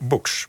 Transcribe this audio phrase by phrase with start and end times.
[0.00, 0.48] Books.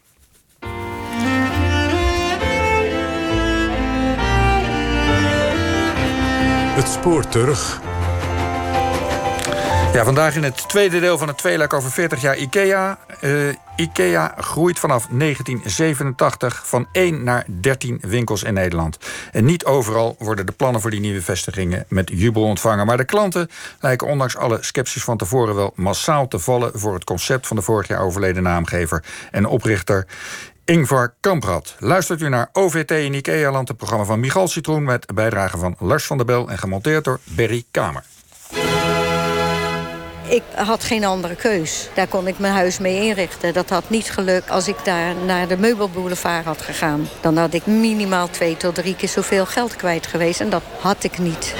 [6.75, 7.90] Het spoor terug.
[9.93, 12.99] Ja, vandaag in het tweede deel van het tweeluik over 40 jaar IKEA.
[13.21, 18.97] Uh, IKEA groeit vanaf 1987 van 1 naar 13 winkels in Nederland.
[19.31, 22.85] En niet overal worden de plannen voor die nieuwe vestigingen met jubel ontvangen.
[22.85, 23.49] Maar de klanten
[23.79, 27.61] lijken ondanks alle scepties van tevoren wel massaal te vallen voor het concept van de
[27.61, 30.07] vorig jaar overleden naamgever en oprichter
[30.65, 31.75] Ingvar Kamprad.
[31.79, 34.83] Luistert u naar OVT in IKEA-land, het programma van Michal Citroen...
[34.83, 38.03] met bijdrage van Lars van der Bel en gemonteerd door Berry Kamer.
[40.31, 41.89] Ik had geen andere keus.
[41.93, 43.53] Daar kon ik mijn huis mee inrichten.
[43.53, 47.07] Dat had niet gelukt als ik daar naar de meubelboulevard had gegaan.
[47.21, 50.39] Dan had ik minimaal twee tot drie keer zoveel geld kwijt geweest.
[50.39, 51.55] En dat had ik niet.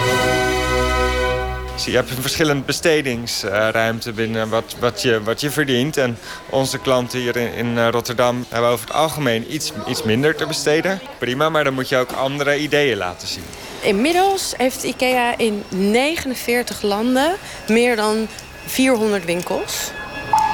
[1.85, 5.97] Je hebt een verschillende bestedingsruimte binnen wat, wat, je, wat je verdient.
[5.97, 6.17] En
[6.49, 10.47] onze klanten hier in, in eh, Rotterdam hebben over het algemeen iets, iets minder te
[10.47, 10.99] besteden.
[11.17, 13.43] Prima, maar dan moet je ook andere ideeën laten zien.
[13.81, 17.35] Inmiddels heeft IKEA in 49 landen
[17.67, 18.27] meer dan
[18.65, 19.91] 400 winkels.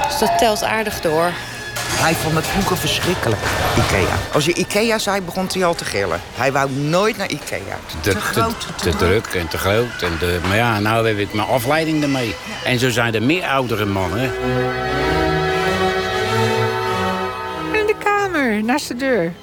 [0.08, 1.32] Dus dat telt aardig door.
[1.90, 3.42] Hij vond het vroeger verschrikkelijk,
[3.78, 4.16] Ikea.
[4.34, 6.22] Als je Ikea zei, begon hij al te gillen.
[6.36, 7.78] Hij wou nooit naar Ikea.
[8.02, 10.02] Te, te, groot, te, te druk en te groot.
[10.02, 12.36] En de, maar ja, nou hebben we het maar afleiding ermee.
[12.64, 14.32] En zo zijn er meer oudere mannen.
[17.72, 19.34] In de kamer, naast de deur.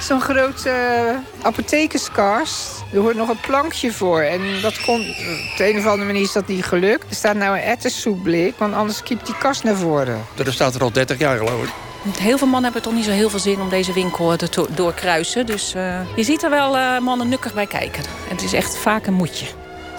[0.00, 2.81] Zo'n grote uh, apothekerskast.
[2.92, 4.20] Er hoort nog een plankje voor.
[4.20, 7.04] En dat kon, op de een of andere manier is dat niet gelukt.
[7.08, 10.24] Er staat nou een ettersoepblik, want anders kiept die kast naar voren.
[10.34, 11.70] Dat staat er al 30 jaar geloof ik.
[12.18, 15.46] Heel veel mannen hebben toch niet zo heel veel zin om deze winkel te doorkruisen.
[15.46, 18.02] Dus uh, je ziet er wel uh, mannen nukkig bij kijken.
[18.28, 19.46] Het is echt vaak een moedje.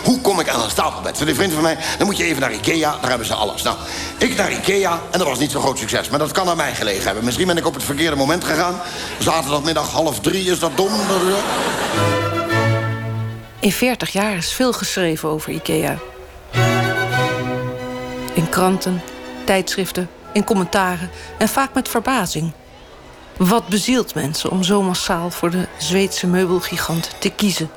[0.04, 1.18] Hoe kom ik aan een stapelbed?
[1.18, 3.62] Voor die vriend van mij, dan moet je even naar Ikea, daar hebben ze alles.
[3.62, 3.78] Nou,
[4.18, 6.10] ik naar Ikea en dat was niet zo'n groot succes.
[6.10, 7.24] Maar dat kan aan mij gelegen hebben.
[7.24, 8.82] Misschien ben ik op het verkeerde moment gegaan.
[9.20, 10.92] Zaterdagmiddag half drie, is dat dom?
[13.64, 15.98] In 40 jaar is veel geschreven over IKEA.
[18.34, 19.02] In kranten,
[19.44, 22.52] tijdschriften, in commentaren en vaak met verbazing.
[23.38, 27.70] Wat bezielt mensen om zo massaal voor de Zweedse meubelgigant te kiezen?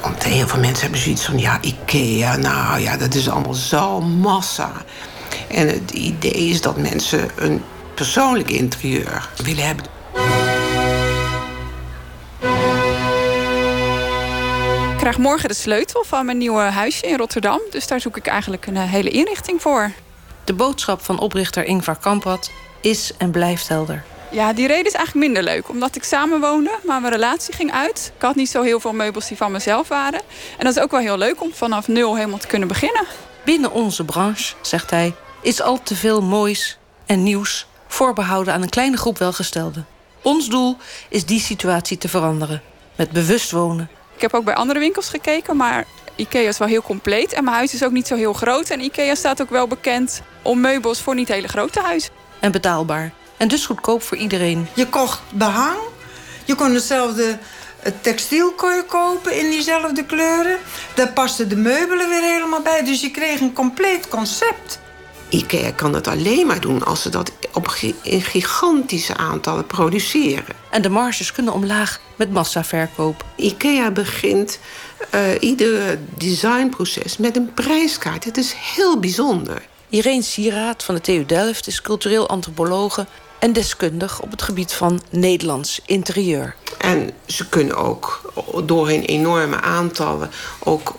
[0.00, 1.38] Want heel veel mensen hebben zoiets van...
[1.38, 4.72] ja, IKEA, nou ja, dat is allemaal zo massa.
[5.48, 7.62] En het idee is dat mensen een
[7.94, 9.95] persoonlijk interieur willen hebben.
[15.06, 17.60] Ik krijg morgen de sleutel van mijn nieuwe huisje in Rotterdam.
[17.70, 19.92] Dus daar zoek ik eigenlijk een eh, hele inrichting voor.
[20.44, 22.50] De boodschap van oprichter Ingvar Kamprad
[22.80, 24.04] is en blijft helder.
[24.30, 25.68] Ja, die reden is eigenlijk minder leuk.
[25.68, 28.12] Omdat ik samen woonde, maar mijn relatie ging uit.
[28.16, 30.20] Ik had niet zo heel veel meubels die van mezelf waren.
[30.58, 33.06] En dat is ook wel heel leuk om vanaf nul helemaal te kunnen beginnen.
[33.44, 38.68] Binnen onze branche, zegt hij, is al te veel moois en nieuws voorbehouden aan een
[38.68, 39.86] kleine groep welgestelden.
[40.22, 40.76] Ons doel
[41.08, 42.62] is die situatie te veranderen.
[42.96, 43.95] Met bewust wonen.
[44.16, 45.84] Ik heb ook bij andere winkels gekeken, maar
[46.16, 47.32] IKEA is wel heel compleet.
[47.32, 48.70] En mijn huis is ook niet zo heel groot.
[48.70, 52.12] En IKEA staat ook wel bekend om meubels voor niet hele grote huizen.
[52.40, 53.12] En betaalbaar.
[53.36, 54.68] En dus goedkoop voor iedereen.
[54.74, 55.78] Je kocht behang.
[56.44, 57.38] Je kon hetzelfde
[58.00, 58.52] textiel
[58.86, 60.58] kopen in diezelfde kleuren.
[60.94, 62.84] Daar pasten de meubelen weer helemaal bij.
[62.84, 64.80] Dus je kreeg een compleet concept.
[65.28, 70.54] IKEA kan het alleen maar doen als ze dat op in gigantische aantallen produceren.
[70.70, 73.24] En de marges kunnen omlaag met massaverkoop.
[73.36, 74.58] IKEA begint
[75.14, 78.24] uh, ieder designproces met een prijskaart.
[78.24, 79.62] Het is heel bijzonder.
[79.88, 83.06] Irene Sieraad van de TU Delft is cultureel antropologe
[83.38, 86.54] en deskundig op het gebied van Nederlands interieur.
[86.78, 88.32] En ze kunnen ook
[88.64, 90.94] door hun enorme aantallen ook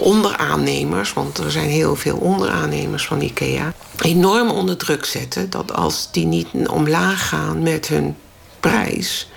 [0.00, 6.12] onderaannemers, want er zijn heel veel onderaannemers van IKEA, enorm onder druk zetten dat als
[6.12, 8.16] die niet omlaag gaan met hun
[8.60, 9.28] prijs,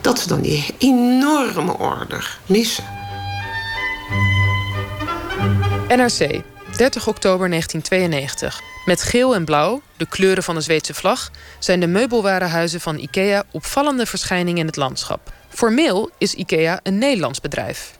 [0.00, 2.84] dat ze dan die enorme order missen.
[5.88, 6.42] NRC,
[6.76, 8.60] 30 oktober 1992.
[8.84, 13.44] Met geel en blauw, de kleuren van de Zweedse vlag, zijn de meubelwarenhuizen van IKEA
[13.50, 15.32] opvallende verschijningen in het landschap.
[15.48, 17.95] Formeel is IKEA een Nederlands bedrijf.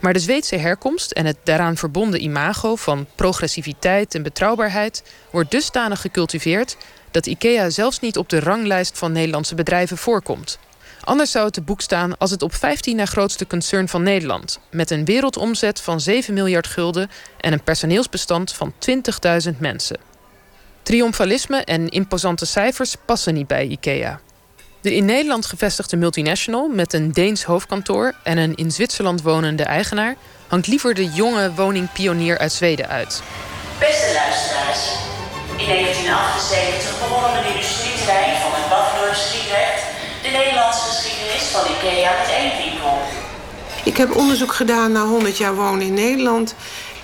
[0.00, 6.00] Maar de Zweedse herkomst en het daaraan verbonden imago van progressiviteit en betrouwbaarheid wordt dusdanig
[6.00, 6.76] gecultiveerd
[7.10, 10.58] dat IKEA zelfs niet op de ranglijst van Nederlandse bedrijven voorkomt.
[11.04, 14.60] Anders zou het te boek staan als het op 15 na grootste concern van Nederland,
[14.70, 17.10] met een wereldomzet van 7 miljard gulden
[17.40, 18.72] en een personeelsbestand van
[19.52, 19.98] 20.000 mensen.
[20.82, 24.20] Triomfalisme en imposante cijfers passen niet bij IKEA.
[24.80, 30.16] De in Nederland gevestigde multinational met een Deens hoofdkantoor en een in Zwitserland wonende eigenaar
[30.46, 33.22] hangt liever de jonge woningpionier uit Zweden uit.
[33.78, 34.80] Beste luisteraars,
[35.56, 39.82] in 1978 begonnen de industrieterrein van het Waffendorps Utrecht
[40.22, 42.98] de Nederlandse geschiedenis van IKEA met één winkel.
[43.84, 46.54] Ik heb onderzoek gedaan naar 100 jaar wonen in Nederland.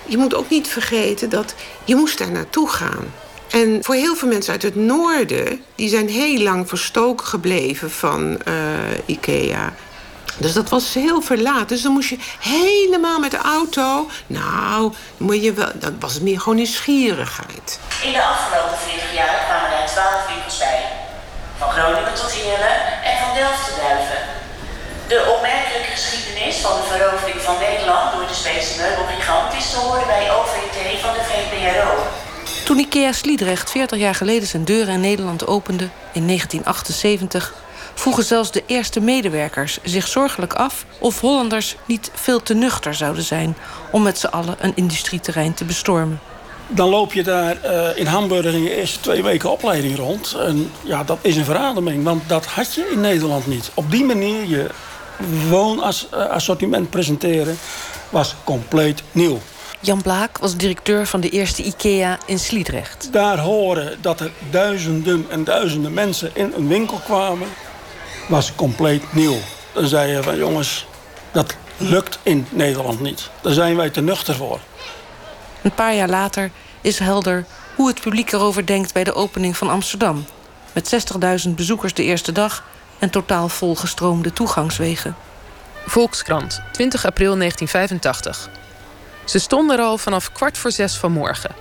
[0.07, 1.55] Je moet ook niet vergeten dat
[1.85, 3.24] je moest daar naartoe gaan.
[3.61, 5.65] En voor heel veel mensen uit het noorden...
[5.75, 8.55] die zijn heel lang verstoken gebleven van uh,
[9.07, 9.73] IKEA.
[10.37, 11.69] Dus dat was heel verlaat.
[11.69, 14.09] Dus dan moest je helemaal met de auto...
[14.27, 17.79] Nou, moet je wel, dan was meer gewoon nieuwsgierigheid.
[18.03, 20.81] In de afgelopen 40 jaar kwamen er 12 winkels bij.
[21.59, 22.77] Van Groningen tot Heerlen
[23.09, 24.23] en van Delft tot Duiven.
[25.13, 28.13] De opmerkelijke geschiedenis van de verovering van Nederland...
[28.13, 32.24] door de Zweedse meubelgigant is te horen bij OVT van de VPRO.
[32.65, 37.55] Toen IKEA Sliedrecht 40 jaar geleden zijn deuren in Nederland opende, in 1978,
[37.95, 43.23] vroegen zelfs de eerste medewerkers zich zorgelijk af of Hollanders niet veel te nuchter zouden
[43.23, 43.57] zijn
[43.91, 46.21] om met z'n allen een industrieterrein te bestormen.
[46.69, 50.37] Dan loop je daar uh, in Hamburg in je eerste twee weken opleiding rond.
[50.39, 53.71] En ja, dat is een verademing, want dat had je in Nederland niet.
[53.75, 54.71] Op die manier je
[55.49, 57.59] woonassortiment presenteren
[58.11, 59.41] was compleet nieuw.
[59.85, 63.13] Jan Blaak was directeur van de eerste IKEA in Sliedrecht.
[63.13, 67.49] Daar horen dat er duizenden en duizenden mensen in een winkel kwamen...
[68.29, 69.37] was compleet nieuw.
[69.73, 70.87] Dan zei je van jongens,
[71.33, 73.31] dat lukt in Nederland niet.
[73.43, 74.61] Daar zijn wij te nuchter voor.
[75.63, 77.45] Een paar jaar later is helder
[77.75, 78.93] hoe het publiek erover denkt...
[78.93, 80.25] bij de opening van Amsterdam.
[80.73, 81.15] Met
[81.47, 82.65] 60.000 bezoekers de eerste dag...
[82.99, 85.17] en totaal volgestroomde toegangswegen.
[85.87, 88.63] Volkskrant, 20 april 1985.
[89.25, 91.55] Ze stonden er al vanaf kwart voor zes vanmorgen.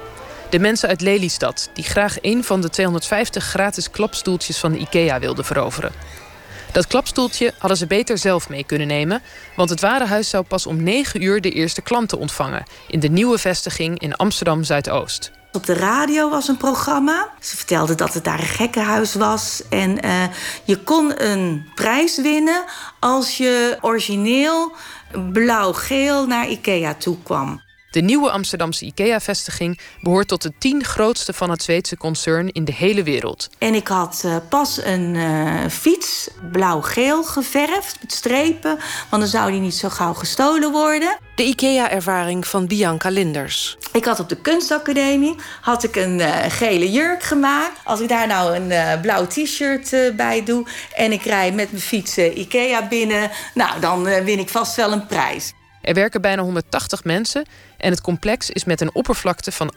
[0.50, 5.20] De mensen uit Lelystad, die graag een van de 250 gratis klapstoeltjes van de IKEA
[5.20, 5.92] wilden veroveren.
[6.72, 9.22] Dat klapstoeltje hadden ze beter zelf mee kunnen nemen,
[9.56, 13.38] want het warenhuis zou pas om 9 uur de eerste klanten ontvangen in de nieuwe
[13.38, 15.32] vestiging in Amsterdam Zuidoost.
[15.52, 17.30] Op de radio was een programma.
[17.40, 19.64] Ze vertelden dat het daar een gekkenhuis was.
[19.70, 20.24] En uh,
[20.64, 22.64] je kon een prijs winnen
[23.00, 24.72] als je origineel
[25.32, 27.62] blauw-geel naar IKEA toe kwam.
[27.94, 32.74] De nieuwe Amsterdamse IKEA-vestiging behoort tot de tien grootste van het Zweedse concern in de
[32.74, 33.50] hele wereld.
[33.58, 38.80] En ik had uh, pas een uh, fiets blauw-geel geverfd met strepen,
[39.10, 41.18] want dan zou die niet zo gauw gestolen worden.
[41.36, 43.78] De IKEA-ervaring van Bianca Linders.
[43.92, 47.80] Ik had op de kunstacademie had ik een uh, gele jurk gemaakt.
[47.84, 52.18] Als ik daar nou een blauw t-shirt bij doe en ik rij met mijn fiets
[52.18, 55.54] IKEA binnen, nou dan win ik vast wel een prijs.
[55.84, 57.46] Er werken bijna 180 mensen
[57.78, 59.74] en het complex is met een oppervlakte van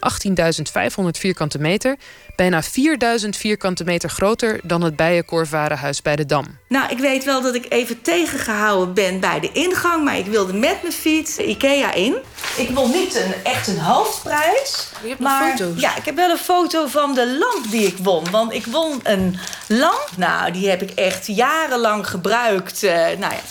[1.01, 1.97] 18.500 vierkante meter
[2.35, 6.45] bijna 4.000 vierkante meter groter dan het Bijenkorfwarenhuis bij de Dam.
[6.67, 10.53] Nou, ik weet wel dat ik even tegengehouden ben bij de ingang, maar ik wilde
[10.53, 12.15] met mijn fiets IKEA in.
[12.57, 14.89] Ik wil niet een, echt een hoofdprijs.
[15.01, 15.81] Je hebt maar, foto's.
[15.81, 18.31] Ja, ik heb wel een foto van de lamp die ik won.
[18.31, 20.09] Want ik won een lamp.
[20.17, 22.83] Nou, die heb ik echt jarenlang gebruikt.
[22.83, 23.41] Uh, nou ja,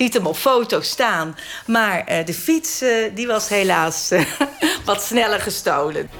[0.00, 1.36] ziet hem op foto staan.
[1.66, 4.22] Maar uh, de fiets uh, die was helaas uh,
[4.84, 6.10] wat sneller gestolen.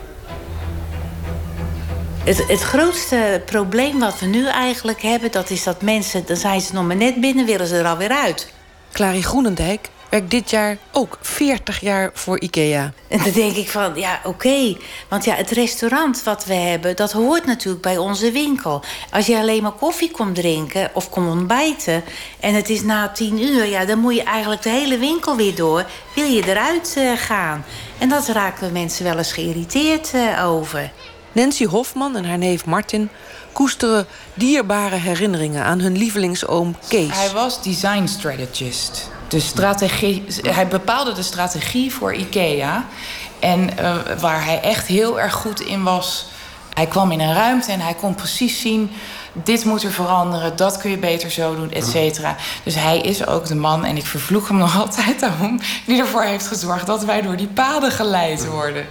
[2.25, 5.31] Het, het, grootste probleem wat we nu eigenlijk hebben...
[5.31, 7.47] dat is dat mensen, dan zijn ze nog maar net binnen...
[7.47, 8.53] willen ze er alweer uit.
[8.93, 12.93] Clary Groenendijk werkt dit jaar ook 40 jaar voor IKEA.
[13.09, 14.29] En dan denk ik van, ja, oké.
[14.29, 14.79] Okay.
[15.09, 16.97] Want ja, het restaurant wat we hebben...
[16.97, 18.83] dat hoort natuurlijk bij onze winkel.
[19.11, 22.05] Als je alleen maar koffie komt drinken of komt ontbijten...
[22.41, 25.55] en het is na tien uur, ja, dan moet je eigenlijk de hele winkel weer
[25.55, 25.87] door.
[26.15, 27.65] Wil je eruit uh, gaan?
[27.99, 30.93] En dat raken mensen wel eens geïrriteerd uh, over.
[31.33, 33.09] Nancy Hofman en haar neef Martin
[33.53, 37.17] koesteren dierbare herinneringen aan hun lievelingsoom Kees.
[37.17, 39.11] Hij was design strategist.
[39.31, 42.85] De strategie, hij bepaalde de strategie voor IKEA.
[43.39, 46.27] En uh, waar hij echt heel erg goed in was.
[46.75, 48.91] Hij kwam in een ruimte en hij kon precies zien.
[49.33, 52.37] Dit moet er veranderen, dat kun je beter zo doen, et cetera.
[52.63, 55.61] Dus hij is ook de man, en ik vervloek hem nog altijd daarom...
[55.87, 58.87] die ervoor heeft gezorgd dat wij door die paden geleid worden.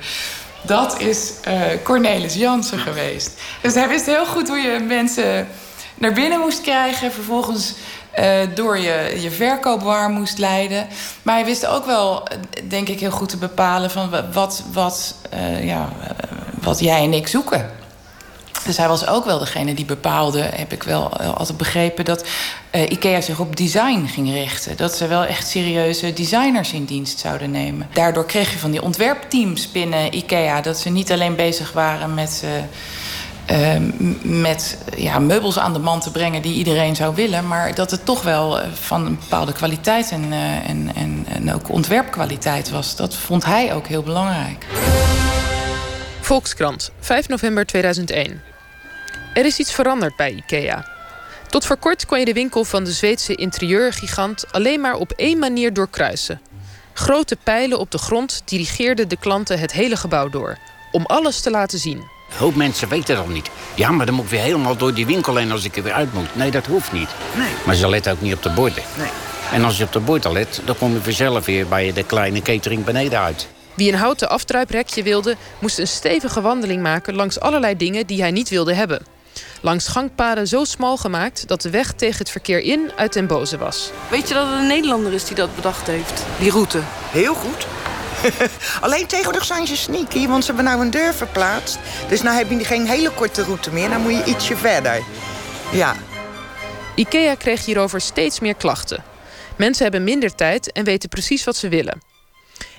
[0.61, 3.41] Dat is uh, Cornelis Jansen geweest.
[3.61, 5.47] Dus hij wist heel goed hoe je mensen
[5.95, 7.11] naar binnen moest krijgen.
[7.11, 7.73] Vervolgens
[8.19, 10.87] uh, door je, je verkoop moest leiden.
[11.21, 12.27] Maar hij wist ook wel,
[12.67, 13.91] denk ik, heel goed te bepalen...
[13.91, 15.89] van wat, wat, uh, ja,
[16.61, 17.69] wat jij en ik zoeken.
[18.65, 22.05] Dus hij was ook wel degene die bepaalde, heb ik wel altijd begrepen...
[22.05, 22.25] dat
[22.71, 24.77] IKEA zich op design ging richten.
[24.77, 27.87] Dat ze wel echt serieuze designers in dienst zouden nemen.
[27.93, 30.61] Daardoor kreeg je van die ontwerpteams binnen IKEA...
[30.61, 32.43] dat ze niet alleen bezig waren met...
[33.51, 33.75] uh,
[34.21, 37.47] met ja, meubels aan de man te brengen die iedereen zou willen...
[37.47, 40.31] maar dat het toch wel van een bepaalde kwaliteit en,
[40.65, 42.95] en, en, en ook ontwerpkwaliteit was.
[42.95, 44.65] Dat vond hij ook heel belangrijk.
[46.21, 48.41] Volkskrant, 5 november 2001.
[49.33, 50.85] Er is iets veranderd bij IKEA.
[51.47, 55.39] Tot voor kort kon je de winkel van de Zweedse interieurgigant alleen maar op één
[55.39, 56.41] manier doorkruisen.
[56.93, 60.57] Grote pijlen op de grond dirigeerden de klanten het hele gebouw door,
[60.91, 62.18] om alles te laten zien.
[62.31, 63.49] Een hoop mensen weten dat niet.
[63.75, 65.93] Ja, maar dan moet ik weer helemaal door die winkel heen als ik er weer
[65.93, 66.35] uit moet.
[66.35, 67.09] Nee, dat hoeft niet.
[67.37, 67.47] Nee.
[67.65, 68.83] Maar ze letten ook niet op de borden.
[68.97, 69.09] Nee.
[69.51, 72.41] En als je op de borden let, dan kom je vanzelf weer bij de kleine
[72.41, 73.47] catering beneden uit.
[73.73, 78.31] Wie een houten afdruiprekje wilde, moest een stevige wandeling maken langs allerlei dingen die hij
[78.31, 79.01] niet wilde hebben.
[79.61, 83.57] Langs gangpaden zo smal gemaakt dat de weg tegen het verkeer in uit den boze
[83.57, 83.91] was.
[84.09, 86.25] Weet je dat het een Nederlander is die dat bedacht heeft?
[86.39, 86.79] Die route.
[87.11, 87.67] Heel goed.
[88.81, 91.79] Alleen tegenwoordig zijn ze sneaky, want ze hebben nou een deur verplaatst.
[92.09, 95.03] Dus nou heb je geen hele korte route meer, dan moet je ietsje verder.
[95.71, 95.95] Ja.
[96.95, 99.03] IKEA kreeg hierover steeds meer klachten.
[99.55, 102.08] Mensen hebben minder tijd en weten precies wat ze willen.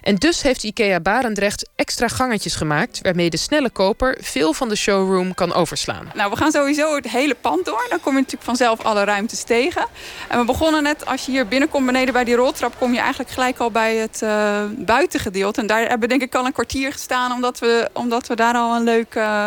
[0.02, 2.99] En dus heeft IKEA Barendrecht extra gangetjes gemaakt...
[3.02, 6.10] waarmee de snelle koper veel van de showroom kan overslaan.
[6.14, 7.87] Nou, we gaan sowieso het hele pand door.
[7.88, 9.87] Dan kom je natuurlijk vanzelf alle ruimtes tegen.
[10.28, 12.78] En we begonnen net, als je hier binnenkomt beneden bij die roltrap...
[12.78, 15.60] kom je eigenlijk gelijk al bij het uh, buitengedeelte.
[15.60, 17.32] En daar hebben we denk ik al een kwartier gestaan...
[17.32, 19.46] omdat we, omdat we daar al een leuk uh,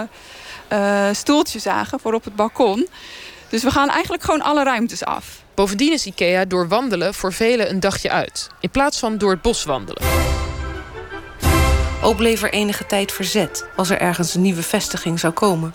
[0.73, 2.87] uh, stoeltje zagen voor op het balkon.
[3.49, 5.42] Dus we gaan eigenlijk gewoon alle ruimtes af.
[5.55, 8.49] Bovendien is IKEA door wandelen voor velen een dagje uit.
[8.59, 10.03] In plaats van door het bos wandelen.
[12.01, 15.73] Ook bleef er enige tijd verzet als er ergens een nieuwe vestiging zou komen.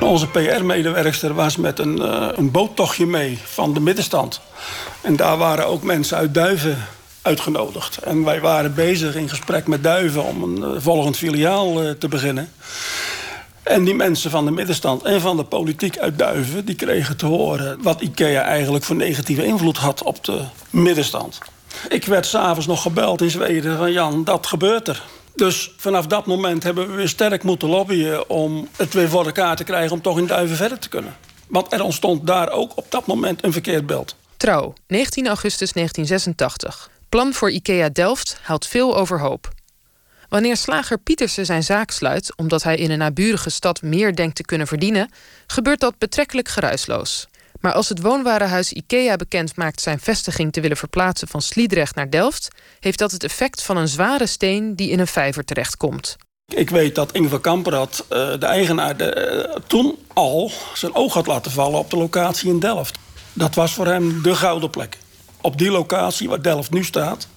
[0.00, 4.40] Onze PR-medewerkster was met een, uh, een boottochtje mee van de middenstand.
[5.00, 6.86] En daar waren ook mensen uit Duiven
[7.22, 7.96] uitgenodigd.
[7.96, 12.08] En wij waren bezig in gesprek met Duiven om een uh, volgend filiaal uh, te
[12.08, 12.52] beginnen.
[13.64, 16.64] En die mensen van de middenstand en van de politiek uit Duiven...
[16.64, 21.38] die kregen te horen wat IKEA eigenlijk voor negatieve invloed had op de middenstand.
[21.88, 25.02] Ik werd s'avonds nog gebeld in Zweden van Jan, dat gebeurt er.
[25.34, 28.30] Dus vanaf dat moment hebben we weer sterk moeten lobbyen...
[28.30, 31.16] om het weer voor elkaar te krijgen om toch in Duiven verder te kunnen.
[31.46, 34.16] Want er ontstond daar ook op dat moment een verkeerd beeld.
[34.36, 36.90] Trouw, 19 augustus 1986.
[37.08, 39.53] Plan voor IKEA Delft haalt veel overhoop.
[40.34, 44.44] Wanneer slager Pietersen zijn zaak sluit omdat hij in een naburige stad meer denkt te
[44.44, 45.10] kunnen verdienen,
[45.46, 47.26] gebeurt dat betrekkelijk geruisloos.
[47.60, 52.10] Maar als het woonwarenhuis IKEA bekend maakt zijn vestiging te willen verplaatsen van Sliedrecht naar
[52.10, 52.48] Delft,
[52.80, 56.16] heeft dat het effect van een zware steen die in een vijver terechtkomt.
[56.54, 61.78] Ik weet dat Ingvar Kamprad, de eigenaar, de, toen al zijn oog had laten vallen
[61.78, 62.98] op de locatie in Delft.
[63.32, 64.98] Dat was voor hem de gouden plek.
[65.40, 67.28] Op die locatie waar Delft nu staat,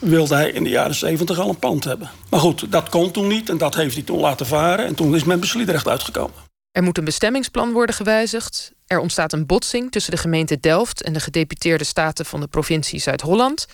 [0.00, 2.10] wilde hij in de jaren 70 al een pand hebben.
[2.30, 4.86] Maar goed, dat kon toen niet en dat heeft hij toen laten varen.
[4.86, 6.34] En toen is men Sliedrecht uitgekomen.
[6.72, 8.72] Er moet een bestemmingsplan worden gewijzigd.
[8.86, 13.00] Er ontstaat een botsing tussen de gemeente Delft en de gedeputeerde staten van de provincie
[13.00, 13.66] Zuid-Holland.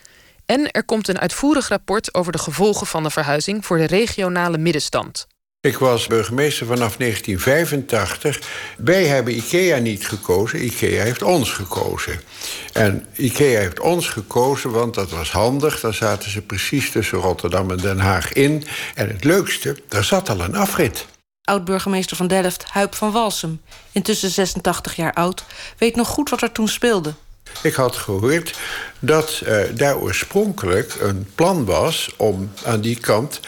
[0.47, 4.59] En er komt een uitvoerig rapport over de gevolgen van de verhuizing voor de regionale
[4.59, 5.27] middenstand.
[5.67, 8.41] Ik was burgemeester vanaf 1985.
[8.77, 12.21] Wij hebben IKEA niet gekozen, IKEA heeft ons gekozen.
[12.73, 15.81] En IKEA heeft ons gekozen, want dat was handig.
[15.81, 18.65] Dan zaten ze precies tussen Rotterdam en Den Haag in.
[18.95, 21.07] En het leukste, daar zat al een afrit.
[21.45, 23.61] Oud-burgemeester van Delft, Huip van Walsum,
[23.93, 25.45] intussen 86 jaar oud,
[25.79, 27.15] weet nog goed wat er toen speelde.
[27.63, 28.59] Ik had gehoord
[28.99, 33.41] dat uh, daar oorspronkelijk een plan was om aan die kant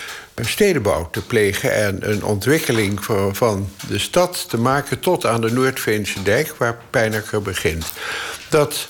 [0.47, 6.23] stedenbouw te plegen en een ontwikkeling van, de stad te maken tot aan de Noordveense
[6.23, 7.93] dijk, waar Pijnacker begint.
[8.49, 8.89] Dat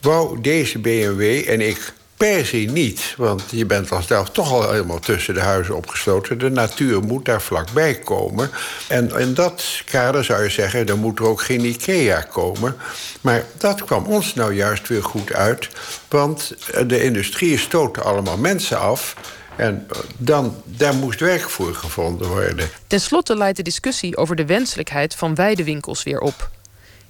[0.00, 1.92] wou deze BMW en ik
[2.28, 6.38] per se niet, want je bent als Delft toch al helemaal tussen de huizen opgesloten.
[6.38, 8.50] De natuur moet daar vlakbij komen.
[8.88, 12.76] En in dat kader zou je zeggen, dan moet er ook geen IKEA komen.
[13.20, 15.68] Maar dat kwam ons nou juist weer goed uit,
[16.08, 16.54] want
[16.86, 19.16] de industrie stoten allemaal mensen af.
[19.56, 22.70] En dan, daar moest werk voor gevonden worden.
[22.86, 26.50] Ten slotte leidt de discussie over de wenselijkheid van weidewinkels weer op.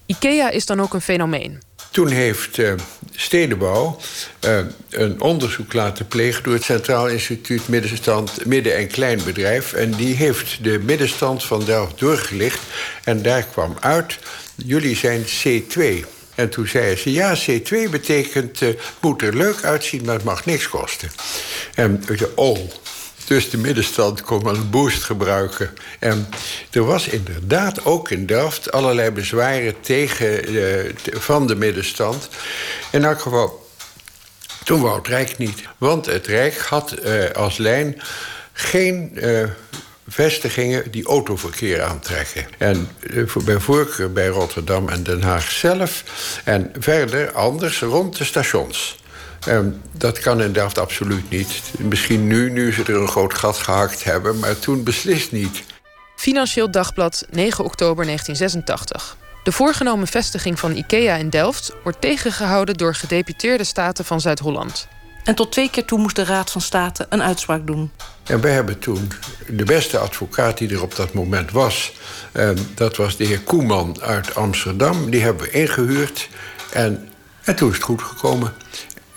[0.06, 1.62] IKEA is dan ook een fenomeen.
[1.90, 2.72] Toen heeft uh,
[3.14, 3.98] Stedenbouw
[4.44, 4.58] uh,
[4.90, 9.72] een onderzoek laten plegen door het Centraal Instituut Middenstand, Midden- en Kleinbedrijf.
[9.72, 12.60] En die heeft de middenstand van Delft doorgelicht.
[13.04, 14.18] En daar kwam uit:
[14.54, 16.06] jullie zijn C2.
[16.42, 18.68] En toen zei ze: ja, C2 betekent uh,
[19.00, 21.10] moet er leuk uitzien, maar het mag niks kosten.
[21.74, 22.58] En ik zei: oh.
[23.26, 25.70] Dus de middenstand kon een boost gebruiken.
[25.98, 26.28] En
[26.70, 32.28] er was inderdaad ook in Delft allerlei bezwaren tegen uh, van de middenstand.
[32.90, 33.68] In elk geval,
[34.64, 35.62] toen wou het Rijk niet.
[35.78, 38.02] Want het Rijk had uh, als lijn
[38.52, 39.18] geen
[40.12, 42.46] vestigingen die autoverkeer aantrekken.
[42.58, 42.88] En
[43.44, 46.04] bij voorkeur bij Rotterdam en Den Haag zelf.
[46.44, 49.00] En verder anders rond de stations.
[49.48, 51.62] Um, dat kan in Delft absoluut niet.
[51.78, 55.62] Misschien nu, nu ze er een groot gat gehakt hebben, maar toen beslist niet.
[56.16, 59.16] Financieel Dagblad, 9 oktober 1986.
[59.42, 64.88] De voorgenomen vestiging van IKEA in Delft wordt tegengehouden door gedeputeerde staten van Zuid-Holland.
[65.24, 67.90] En tot twee keer toe moest de Raad van State een uitspraak doen.
[68.24, 69.12] En wij hebben toen
[69.48, 71.92] de beste advocaat die er op dat moment was...
[72.32, 75.10] Eh, dat was de heer Koeman uit Amsterdam.
[75.10, 76.28] Die hebben we ingehuurd.
[76.72, 77.08] En,
[77.42, 78.52] en toen is het goed gekomen.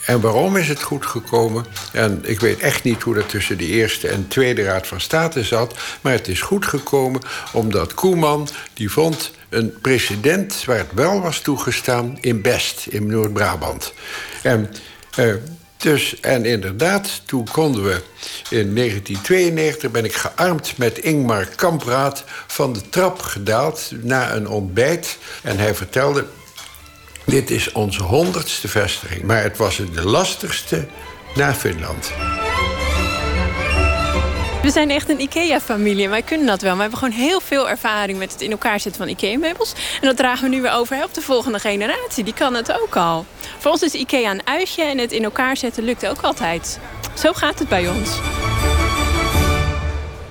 [0.05, 1.65] En waarom is het goed gekomen?
[1.91, 5.43] En ik weet echt niet hoe dat tussen de Eerste en Tweede Raad van State
[5.43, 5.75] zat.
[6.01, 7.21] Maar het is goed gekomen
[7.53, 13.93] omdat Koeman die vond een precedent waar het wel was toegestaan in Best, in Noord-Brabant.
[14.41, 14.69] En,
[15.15, 15.33] eh,
[15.77, 18.01] dus, en inderdaad, toen konden we
[18.49, 25.17] in 1992 ben ik gearmd met Ingmar Kampraad van de trap gedaald na een ontbijt.
[25.43, 26.25] En hij vertelde
[27.25, 30.87] dit is onze honderdste vestiging, maar het was de lastigste
[31.35, 32.11] na Finland.
[34.65, 36.09] We zijn echt een IKEA-familie.
[36.09, 36.75] Wij kunnen dat wel.
[36.75, 39.73] We hebben gewoon heel veel ervaring met het in elkaar zetten van IKEA-meubels.
[40.01, 42.23] En dat dragen we nu weer over op de volgende generatie.
[42.23, 43.25] Die kan het ook al.
[43.57, 46.79] Voor ons is IKEA een uitje en het in elkaar zetten lukt ook altijd.
[47.13, 48.09] Zo gaat het bij ons.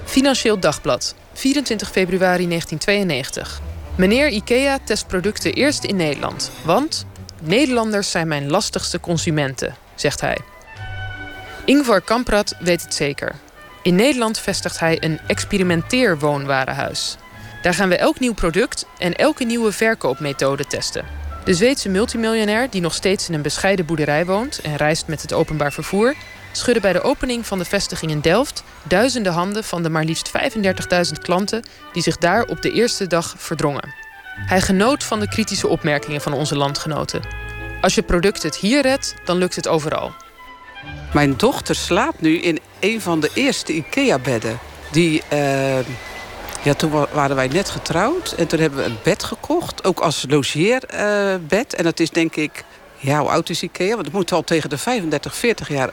[0.04, 3.60] Financieel Dagblad, 24 februari 1992.
[3.96, 6.50] Meneer IKEA test producten eerst in Nederland.
[6.64, 7.06] Want
[7.40, 10.38] Nederlanders zijn mijn lastigste consumenten, zegt hij.
[11.64, 13.43] Ingvar Kamprad weet het zeker.
[13.84, 17.16] In Nederland vestigt hij een experimenteerwoonwarenhuis.
[17.62, 21.04] Daar gaan we elk nieuw product en elke nieuwe verkoopmethode testen.
[21.44, 25.32] De Zweedse multimiljonair, die nog steeds in een bescheiden boerderij woont en reist met het
[25.32, 26.14] openbaar vervoer,
[26.52, 30.32] schudde bij de opening van de vestiging in Delft duizenden handen van de maar liefst
[31.06, 31.62] 35.000 klanten
[31.92, 33.94] die zich daar op de eerste dag verdrongen.
[34.34, 37.22] Hij genoot van de kritische opmerkingen van onze landgenoten.
[37.80, 40.23] Als je product het hier redt, dan lukt het overal.
[41.12, 44.58] Mijn dochter slaapt nu in een van de eerste IKEA-bedden.
[44.90, 45.78] Die, uh,
[46.62, 49.84] ja, toen waren wij net getrouwd en toen hebben we een bed gekocht.
[49.84, 51.74] Ook als logeerbed.
[51.74, 52.64] En dat is denk ik,
[52.98, 53.94] ja, hoe oud is IKEA?
[53.94, 55.90] Want het moet al tegen de 35, 40 jaar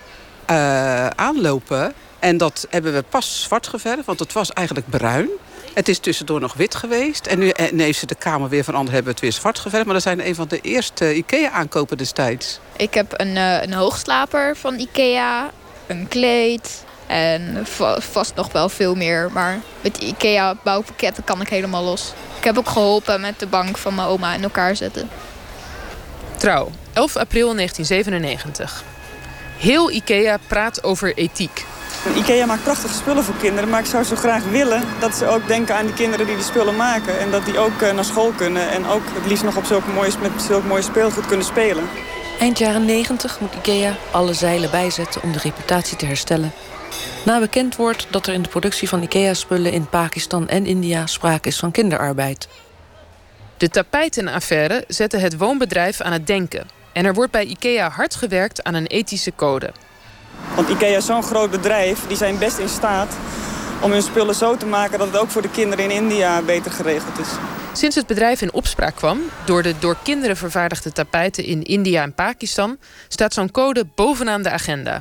[0.49, 1.93] uh, aanlopen.
[2.19, 5.29] En dat hebben we pas zwart geverfd, want het was eigenlijk bruin.
[5.73, 7.25] Het is tussendoor nog wit geweest.
[7.25, 9.85] En nu, en heeft ze de kamer weer veranderd, hebben we het weer zwart geverfd.
[9.85, 12.59] Maar dat zijn een van de eerste IKEA-aankopen destijds.
[12.75, 15.51] Ik heb een, uh, een hoogslaper van IKEA,
[15.87, 17.65] een kleed en
[17.99, 19.29] vast nog wel veel meer.
[19.31, 22.13] Maar met de IKEA-bouwpakketten kan ik helemaal los.
[22.37, 25.09] Ik heb ook geholpen met de bank van mijn oma in elkaar zetten.
[26.37, 28.83] Trouw, 11 april 1997.
[29.57, 31.65] Heel IKEA praat over ethiek.
[32.09, 35.47] IKEA maakt prachtige spullen voor kinderen, maar ik zou zo graag willen dat ze ook
[35.47, 37.19] denken aan die kinderen die die spullen maken.
[37.19, 40.11] En dat die ook naar school kunnen en ook het liefst nog op zulke mooie,
[40.21, 41.89] met zulk mooi speelgoed kunnen spelen.
[42.39, 46.51] Eind jaren 90 moet IKEA alle zeilen bijzetten om de reputatie te herstellen.
[47.25, 51.47] Na bekend wordt dat er in de productie van IKEA-spullen in Pakistan en India sprake
[51.47, 52.47] is van kinderarbeid.
[53.57, 56.67] De tapijtenaffaire zette het woonbedrijf aan het denken.
[56.93, 59.71] En er wordt bij IKEA hard gewerkt aan een ethische code.
[60.55, 63.15] Want IKEA is zo'n groot bedrijf, die zijn best in staat
[63.81, 66.71] om hun spullen zo te maken dat het ook voor de kinderen in India beter
[66.71, 67.27] geregeld is.
[67.73, 72.13] Sinds het bedrijf in opspraak kwam door de door kinderen vervaardigde tapijten in India en
[72.13, 72.77] Pakistan,
[73.07, 74.99] staat zo'n code bovenaan de agenda.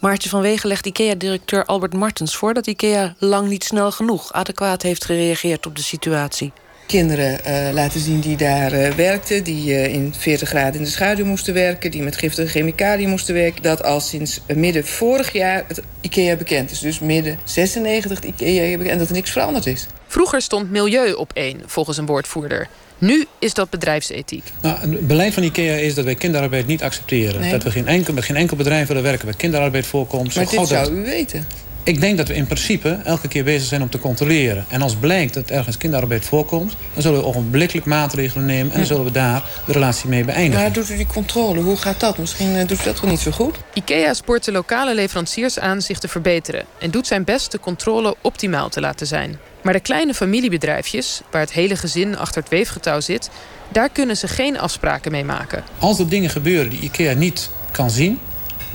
[0.00, 4.82] Maartje van Wegen legt IKEA-directeur Albert Martens voor dat IKEA lang niet snel genoeg adequaat
[4.82, 6.52] heeft gereageerd op de situatie
[6.86, 9.44] kinderen uh, laten zien die daar uh, werkten...
[9.44, 11.90] die uh, in 40 graden in de schaduw moesten werken...
[11.90, 13.62] die met giftige chemicaliën moesten werken...
[13.62, 16.78] dat al sinds midden vorig jaar het IKEA bekend is.
[16.78, 19.86] Dus midden 96 het IKEA bekend en dat er niks veranderd is.
[20.06, 22.68] Vroeger stond milieu op één, volgens een woordvoerder.
[22.98, 24.44] Nu is dat bedrijfsethiek.
[24.62, 27.40] Nou, het beleid van IKEA is dat wij kinderarbeid niet accepteren.
[27.40, 27.50] Nee.
[27.50, 30.34] Dat we geen enkel, met geen enkel bedrijf willen werken waar kinderarbeid voorkomt.
[30.34, 31.46] Maar dit zou u weten.
[31.84, 34.64] Ik denk dat we in principe elke keer bezig zijn om te controleren.
[34.68, 36.76] En als blijkt dat ergens kinderarbeid voorkomt...
[36.92, 38.72] dan zullen we ogenblikkelijk maatregelen nemen...
[38.72, 40.60] en dan zullen we daar de relatie mee beëindigen.
[40.60, 41.60] Maar doet u die controle?
[41.60, 42.18] Hoe gaat dat?
[42.18, 43.56] Misschien doet u dat wel niet zo goed?
[43.74, 46.64] IKEA spoort de lokale leveranciers aan zich te verbeteren...
[46.78, 49.38] en doet zijn best de controle optimaal te laten zijn.
[49.62, 53.30] Maar de kleine familiebedrijfjes, waar het hele gezin achter het weefgetouw zit...
[53.72, 55.64] daar kunnen ze geen afspraken mee maken.
[55.78, 58.18] Als er dingen gebeuren die IKEA niet kan zien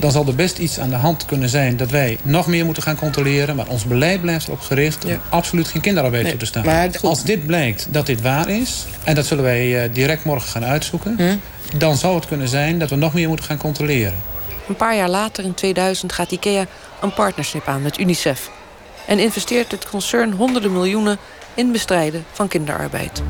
[0.00, 2.82] dan zal er best iets aan de hand kunnen zijn dat wij nog meer moeten
[2.82, 3.56] gaan controleren.
[3.56, 6.64] Maar ons beleid blijft erop gericht om absoluut geen kinderarbeid toe te staan.
[6.64, 10.48] Maar Als dit blijkt dat dit waar is, en dat zullen wij uh, direct morgen
[10.48, 11.78] gaan uitzoeken, hm?
[11.78, 14.14] dan zou het kunnen zijn dat we nog meer moeten gaan controleren.
[14.68, 16.66] Een paar jaar later, in 2000, gaat IKEA
[17.00, 18.50] een partnership aan met UNICEF.
[19.06, 21.18] En investeert het concern honderden miljoenen
[21.54, 23.22] in bestrijden van kinderarbeid.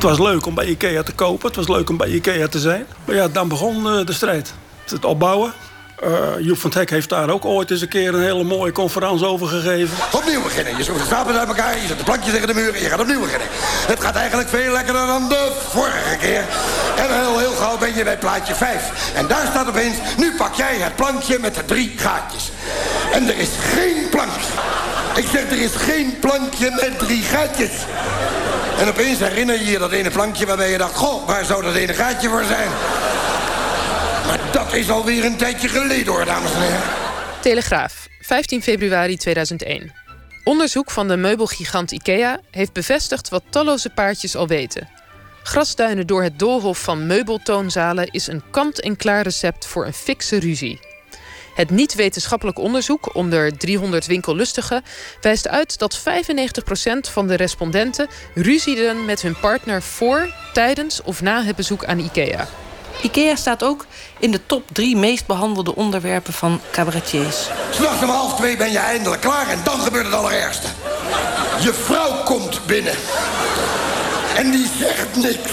[0.00, 1.46] Het was leuk om bij Ikea te kopen.
[1.46, 2.86] Het was leuk om bij Ikea te zijn.
[3.04, 4.54] Maar ja, dan begon uh, de strijd.
[4.84, 5.52] Het opbouwen.
[6.04, 9.26] Uh, Joep van Hek heeft daar ook ooit eens een keer een hele mooie conferentie
[9.26, 9.96] over gegeven.
[10.12, 10.76] Opnieuw beginnen.
[10.76, 12.88] Je zoekt de stapels uit elkaar, je zet de plankjes tegen de muur en je
[12.88, 13.48] gaat opnieuw beginnen.
[13.86, 16.44] Het gaat eigenlijk veel lekkerder dan de vorige keer.
[16.96, 19.12] En heel, heel gauw ben je bij plaatje 5.
[19.14, 22.50] En daar staat opeens, nu pak jij het plankje met de drie gaatjes.
[23.12, 24.52] En er is geen plankje.
[25.14, 27.72] Ik zeg, er is geen plankje met drie gaatjes.
[28.80, 30.96] En opeens herinner je je dat ene plankje waarbij je dacht...
[30.96, 32.68] goh, waar zou dat ene gaatje voor zijn?
[34.26, 36.80] Maar dat is alweer een tijdje geleden hoor, dames en heren.
[37.40, 39.92] Telegraaf, 15 februari 2001.
[40.44, 44.88] Onderzoek van de meubelgigant IKEA heeft bevestigd wat talloze paardjes al weten.
[45.42, 50.89] Grasduinen door het doolhof van meubeltoonzalen is een kant-en-klaar recept voor een fikse ruzie.
[51.54, 54.82] Het niet-wetenschappelijk onderzoek onder 300 winkellustigen
[55.20, 56.02] wijst uit dat 95%
[57.00, 62.48] van de respondenten ruzieden met hun partner voor, tijdens of na het bezoek aan IKEA.
[63.02, 63.86] IKEA staat ook
[64.18, 67.48] in de top drie meest behandelde onderwerpen van cabaretiers.
[67.70, 70.66] S'nachts om half twee ben je eindelijk klaar en dan gebeurt het allerergste.
[71.60, 72.94] Je vrouw komt binnen.
[74.36, 75.52] En die zegt niks.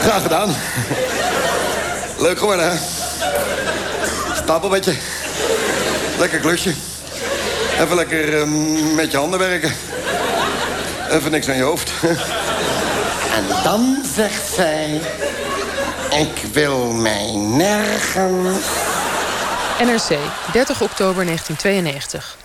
[0.00, 0.54] Graag gedaan.
[2.26, 2.76] Leuk geworden, hè?
[4.34, 4.94] Stapelbedje.
[6.18, 6.74] Lekker klusje.
[7.80, 9.74] Even lekker um, met je handen werken.
[11.10, 11.90] Even niks aan je hoofd.
[13.36, 15.00] En dan zegt zij...
[16.10, 18.66] Ik wil mij nergens...
[19.78, 20.18] NRC,
[20.52, 22.36] 30 oktober 1992.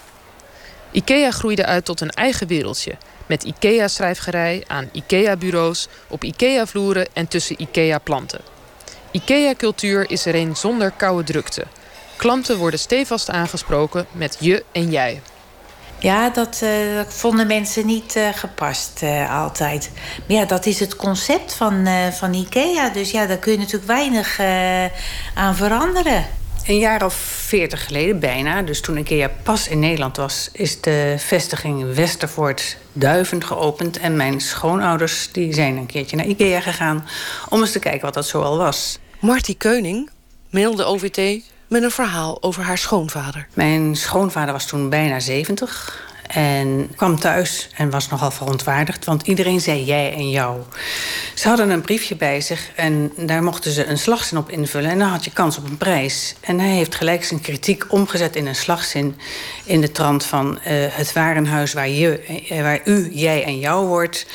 [0.92, 2.96] IKEA groeide uit tot een eigen wereldje.
[3.26, 8.52] Met IKEA-schrijfgerij aan IKEA-bureaus, op IKEA-vloeren en tussen IKEA-planten.
[9.12, 11.66] IKEA-cultuur is er een zonder koude drukte.
[12.16, 15.22] Klanten worden stevast aangesproken met je en jij.
[16.00, 16.70] Ja, dat, uh,
[17.08, 19.92] vonden mensen niet uh, gepast uh, altijd.
[20.28, 22.90] Maar ja, dat is het concept van, van IKEA.
[22.90, 24.40] Dus ja, daar kun je natuurlijk weinig
[25.34, 26.26] aan veranderen.
[26.66, 30.50] Een jaar of veertig geleden bijna, dus toen IKEA pas in Nederland was...
[30.54, 33.98] is de vestiging Westervoort Duivend geopend.
[33.98, 37.08] En mijn schoonouders die zijn een keertje naar IKEA gegaan...
[37.50, 39.00] om eens te kijken wat dat zoal was.
[39.22, 40.10] Marty Keuning
[40.50, 43.48] mailde OVT met een verhaal over haar schoonvader.
[43.54, 49.62] Mijn schoonvader was toen bijna 70 en kwam thuis en was nogal verontwaardigd, want iedereen
[49.62, 50.60] zei jij en jou.
[51.34, 54.92] Ze hadden een briefje bij zich en daar mochten ze een slagzin op invullen.
[54.92, 56.36] En dan had je kans op een prijs.
[56.40, 59.16] En hij heeft gelijk zijn kritiek omgezet in een slagzin.
[59.64, 63.88] In de trant van uh, het warenhuis waar, je, uh, waar u, jij en jou
[63.88, 64.26] wordt.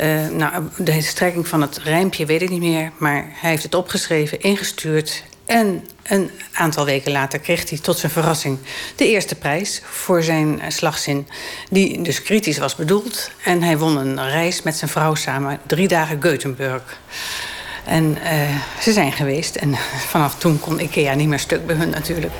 [0.00, 2.92] Uh, nou, de strekking van het rijmpje weet ik niet meer.
[2.96, 5.22] Maar hij heeft het opgeschreven, ingestuurd.
[5.44, 8.58] En een aantal weken later kreeg hij tot zijn verrassing
[8.96, 11.28] de eerste prijs voor zijn eh, slagzin,
[11.70, 13.30] die dus kritisch was bedoeld.
[13.44, 17.00] En hij won een reis met zijn vrouw samen, drie dagen Gothenburg.
[17.84, 19.74] En uh, ze zijn geweest en
[20.12, 22.32] vanaf toen kon Ikea niet meer stuk bij hun natuurlijk.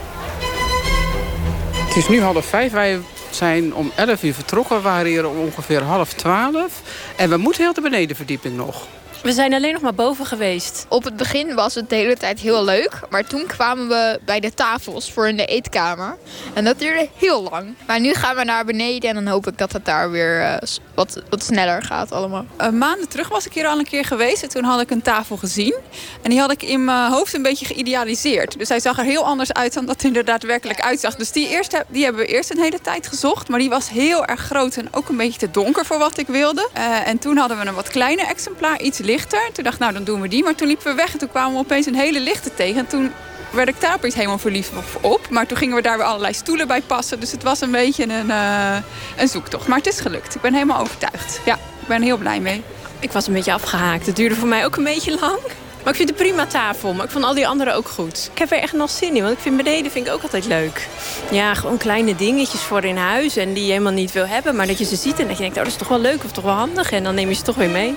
[1.75, 2.73] Het is nu half vijf.
[2.73, 4.77] Wij zijn om elf uur vertrokken.
[4.77, 6.83] We waren hier om ongeveer half twaalf.
[7.17, 8.87] En we moeten heel de benedenverdieping nog.
[9.23, 10.87] We zijn alleen nog maar boven geweest.
[10.89, 13.01] Op het begin was het de hele tijd heel leuk.
[13.11, 16.17] Maar toen kwamen we bij de tafels voor in de eetkamer.
[16.55, 17.75] En dat duurde heel lang.
[17.87, 20.57] Maar nu gaan we naar beneden en dan hoop ik dat het daar weer uh,
[20.95, 22.45] wat, wat sneller gaat allemaal.
[22.61, 24.43] Uh, maanden terug was ik hier al een keer geweest.
[24.43, 25.75] En toen had ik een tafel gezien.
[26.23, 28.59] En die had ik in mijn hoofd een beetje geïdealiseerd.
[28.59, 31.15] Dus hij zag er heel anders uit dan dat hij er daadwerkelijk uitzag.
[31.15, 33.49] Dus die, eerste, die hebben we eerst een hele tijd gezocht.
[33.49, 36.27] Maar die was heel erg groot en ook een beetje te donker voor wat ik
[36.27, 36.69] wilde.
[36.77, 39.11] Uh, en toen hadden we een wat kleiner exemplaar, iets lichter.
[39.21, 40.43] Toen dacht ik, nou dan doen we die.
[40.43, 42.79] Maar toen liepen we weg en toen kwamen we opeens een hele lichte tegen.
[42.79, 43.13] En toen
[43.51, 44.71] werd ik daar opeens helemaal verliefd
[45.01, 45.29] op.
[45.31, 47.21] Maar toen gingen we daar weer allerlei stoelen bij passen.
[47.21, 48.77] Dus het was een beetje een, uh,
[49.17, 49.67] een zoektocht.
[49.67, 50.35] Maar het is gelukt.
[50.35, 51.41] Ik ben helemaal overtuigd.
[51.45, 52.63] Ja, ik ben heel blij mee.
[53.01, 54.07] Ik was een beetje afgehaakt.
[54.07, 55.39] Het duurde voor mij ook een beetje lang.
[55.83, 56.93] Maar ik vind het prima tafel.
[56.93, 58.31] Maar ik vond al die anderen ook goed.
[58.33, 59.23] Ik heb er echt nog zin in.
[59.23, 60.89] Want ik vind beneden vind ik ook altijd leuk.
[61.31, 63.37] Ja, gewoon kleine dingetjes voor in huis.
[63.37, 64.57] En die je helemaal niet wil hebben.
[64.57, 66.25] Maar dat je ze ziet en dat je denkt, oh, dat is toch wel leuk
[66.25, 66.93] of toch wel handig.
[66.93, 67.95] En dan neem je ze toch weer mee.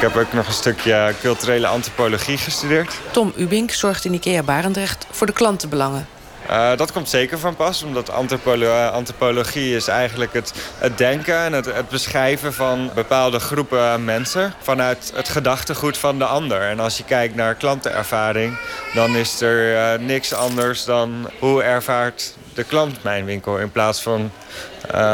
[0.00, 3.00] Ik heb ook nog een stukje culturele antropologie gestudeerd.
[3.10, 6.08] Tom Ubink zorgt in IKEA Barendrecht voor de klantenbelangen.
[6.50, 11.52] Uh, dat komt zeker van pas, omdat antropolo antropologie is eigenlijk het, het denken en
[11.52, 16.60] het, het, beschrijven van bepaalde groepen mensen vanuit het gedachtegoed van de ander.
[16.60, 18.58] En als je kijkt naar klantenervaring,
[18.94, 24.02] dan is er uh, niks anders dan hoe ervaart de klant mijn winkel in plaats
[24.02, 24.30] van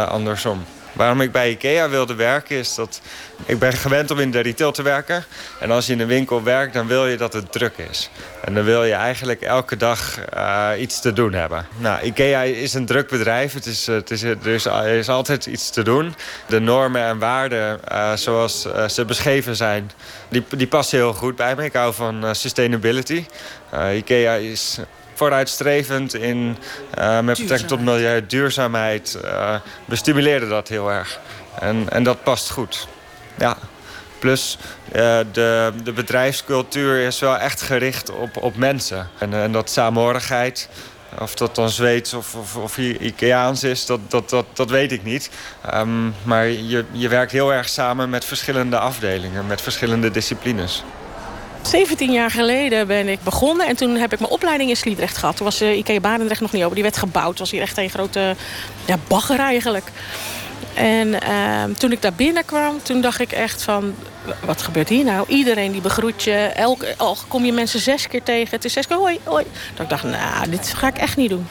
[0.09, 0.64] andersom.
[0.97, 3.01] Waarom ik bij IKEA wilde werken is dat
[3.47, 5.25] ik ben gewend om in de retail te werken.
[5.61, 8.11] En als je in een winkel werkt, dan wil je dat het druk is.
[8.45, 11.67] En dan wil je eigenlijk elke dag uh, iets te doen hebben.
[11.77, 13.53] Nou, IKEA is een druk bedrijf.
[13.53, 16.15] Het is, het is, er, is, er is altijd iets te doen.
[16.47, 19.91] De normen en waarden uh, zoals uh, ze beschreven zijn,
[20.29, 21.65] die, die passen heel goed bij me.
[21.65, 23.25] Ik hou van sustainability.
[23.95, 24.79] IKEA is
[25.16, 26.57] vooruitstrevend in,
[26.98, 29.18] uh, met betrekking tot milieu, duurzaamheid.
[29.24, 31.20] Uh, we stimuleren dat heel erg.
[31.61, 32.88] En, en dat past goed.
[33.38, 33.57] Ja.
[34.18, 39.09] Plus uh, de, de bedrijfscultuur is wel echt gericht op, op mensen.
[39.18, 40.68] En, en dat saamhorigheid,
[41.18, 45.02] of dat dan Zweeds of, of, of Ikeaans is, dat, dat, dat, dat weet ik
[45.02, 45.31] niet.
[45.74, 50.85] Um, maar je, je werkt heel erg samen met verschillende afdelingen, met verschillende disciplines.
[51.66, 55.37] 17 jaar geleden ben ik begonnen en toen heb ik mijn opleiding in Sliedrecht gehad.
[55.37, 56.74] Toen was uh, Ikea Barendrecht nog niet open.
[56.74, 57.29] Die werd gebouwd.
[57.29, 58.37] Het was hier echt een grote
[58.85, 59.90] ja, bagger eigenlijk.
[60.74, 63.94] En uh, toen ik daar binnenkwam, toen dacht ik echt van...
[64.44, 65.29] wat gebeurt hier nou?
[65.29, 66.35] Iedereen die begroet je.
[66.55, 68.50] Elke, al kom je mensen zes keer tegen.
[68.50, 69.44] Het is zes keer hoi, hoi.
[69.74, 71.46] Dat ik dacht, nou, dit ga ik echt niet doen.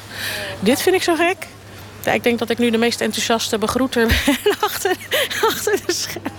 [0.59, 1.47] Dit vind ik zo gek.
[2.13, 4.95] Ik denk dat ik nu de meest enthousiaste begroeter ben achter,
[5.41, 6.31] achter de schermen.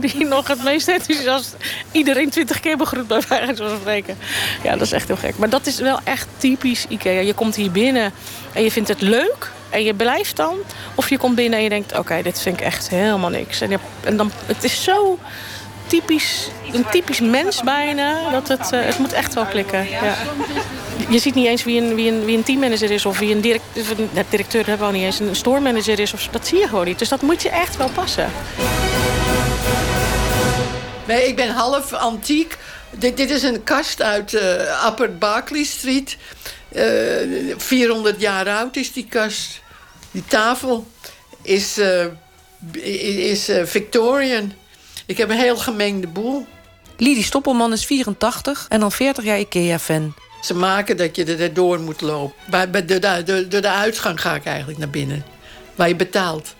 [0.00, 1.56] Die nog het meest enthousiast
[1.92, 4.18] iedereen twintig keer begroet bij wijze van spreken.
[4.62, 5.38] Ja, dat is echt heel gek.
[5.38, 7.20] Maar dat is wel echt typisch Ikea.
[7.20, 8.12] Je komt hier binnen
[8.52, 10.56] en je vindt het leuk en je blijft dan.
[10.94, 13.60] Of je komt binnen en je denkt, oké, dit vind ik echt helemaal niks.
[13.60, 15.18] En, je, en dan, het is zo
[15.86, 18.30] typisch, een typisch mens bijna.
[18.30, 19.88] Dat het, uh, het moet echt wel klikken.
[19.90, 20.16] Ja.
[21.08, 23.40] Je ziet niet eens wie een, wie een, wie een teammanager is of wie een
[23.40, 23.96] directeur,
[24.30, 26.12] directeur hebben we niet eens, een store manager is.
[26.12, 26.98] Of, dat zie je gewoon niet.
[26.98, 28.30] Dus dat moet je echt wel passen.
[31.06, 32.56] Nee, ik ben half antiek.
[32.90, 36.16] Dit, dit is een kast uit uh, Upper Barclay Street.
[36.72, 39.60] Uh, eh, 400 jaar oud is die kast.
[40.10, 40.86] Die tafel
[41.42, 41.80] is,
[42.72, 44.52] is Victorian.
[45.06, 46.46] Ik heb een heel gemengde boel.
[46.96, 50.14] Lidie Stoppelman is 84 en al 40 jaar IKEA-fan.
[50.40, 52.36] Ze maken dat je er door moet lopen.
[52.50, 55.24] Bij, bij de, de, de, de uitgang ga ik eigenlijk naar binnen.
[55.74, 56.54] Waar je betaalt.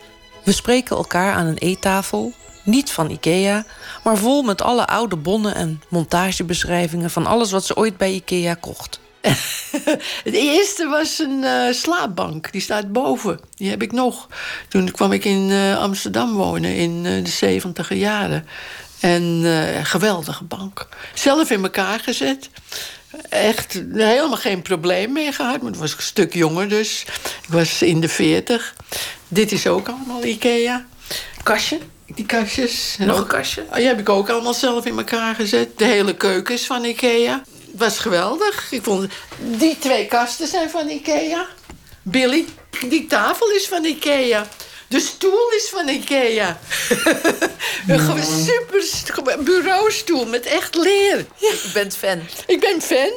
[0.44, 2.32] We spreken elkaar aan een eettafel.
[2.64, 3.64] Niet van IKEA,
[4.04, 7.10] maar vol met alle oude bonnen en montagebeschrijvingen...
[7.10, 9.00] van alles wat ze ooit bij IKEA kocht.
[10.24, 12.52] Het eerste was een uh, slaapbank.
[12.52, 13.40] Die staat boven.
[13.54, 14.28] Die heb ik nog.
[14.68, 18.46] Toen kwam ik in uh, Amsterdam wonen in uh, de zeventiger jaren.
[19.00, 19.42] En
[19.82, 20.88] geweldige bank.
[21.14, 22.50] Zelf in elkaar gezet.
[23.28, 25.62] Echt helemaal geen probleem mee gehad.
[25.62, 27.04] Maar het was een stuk jonger dus.
[27.42, 28.74] Ik was in de veertig.
[29.28, 30.86] Dit is ook allemaal Ikea.
[31.42, 31.78] Kastje.
[32.06, 32.96] Die kastjes.
[32.98, 33.64] Nog een kastje?
[33.68, 35.78] Oh, die heb ik ook allemaal zelf in elkaar gezet.
[35.78, 37.42] De hele keuken is van Ikea
[37.78, 38.72] was geweldig.
[38.72, 41.46] Ik vond, die twee kasten zijn van Ikea.
[42.02, 42.46] Billy,
[42.88, 44.46] die tafel is van Ikea.
[44.88, 46.58] De stoel is van Ikea.
[47.88, 48.22] een
[48.82, 51.26] super bureaustoel met echt leer.
[51.36, 51.50] Ja.
[51.50, 52.20] Ik ben fan.
[52.46, 53.12] Ik ben fan.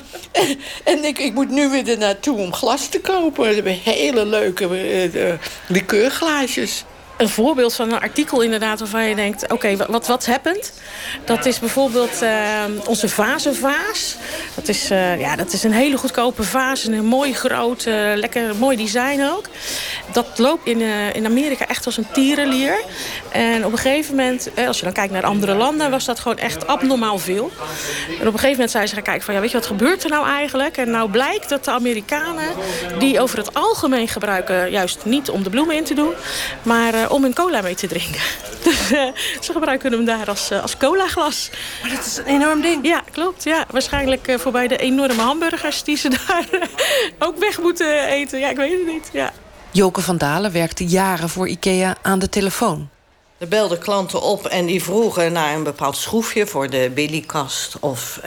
[0.92, 3.48] en ik, ik moet nu weer er naartoe om glas te kopen.
[3.48, 4.64] We hebben hele leuke
[5.14, 5.32] uh,
[5.66, 6.84] likeurglaasjes
[7.22, 9.52] een voorbeeld van een artikel inderdaad waarvan je denkt...
[9.52, 10.72] oké, wat, wat happened?
[11.24, 12.30] Dat is bijvoorbeeld uh,
[12.86, 14.16] onze vazenvaas.
[14.54, 16.84] Dat is, uh, ja, dat is een hele goedkope vaas.
[16.86, 19.44] Een mooi groot, uh, lekker mooi design ook.
[20.12, 20.80] Dat loopt in,
[21.12, 22.74] in Amerika echt als een tierenlier.
[23.28, 25.90] En op een gegeven moment, als je dan kijkt naar andere landen...
[25.90, 27.50] was dat gewoon echt abnormaal veel.
[28.08, 29.34] En op een gegeven moment zijn ze gaan kijken van...
[29.34, 30.76] ja, weet je, wat gebeurt er nou eigenlijk?
[30.76, 32.48] En nou blijkt dat de Amerikanen...
[32.98, 34.70] die over het algemeen gebruiken...
[34.70, 36.12] juist niet om de bloemen in te doen...
[36.62, 38.20] maar om hun cola mee te drinken.
[38.62, 39.02] Dus uh,
[39.40, 41.50] ze gebruiken hem daar als, uh, als cola glas.
[41.82, 42.86] Maar dat is een enorm ding.
[42.86, 43.44] Ja, klopt.
[43.44, 43.64] Ja.
[43.70, 46.68] Waarschijnlijk uh, voorbij de enorme hamburgers die ze daar
[47.18, 48.38] ook weg moeten eten.
[48.38, 49.08] Ja, ik weet het niet.
[49.12, 49.32] Ja.
[49.70, 52.88] Joke van Dalen werkte jaren voor IKEA aan de telefoon.
[53.38, 58.20] Er belden klanten op en die vroegen naar een bepaald schroefje voor de billykast of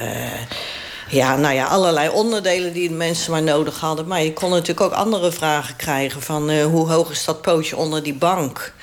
[1.10, 4.08] ja, nou ja, allerlei onderdelen die de mensen maar nodig hadden.
[4.08, 7.78] Maar je kon natuurlijk ook andere vragen krijgen van uh, hoe hoog is dat pootje
[7.78, 8.74] onder die bank?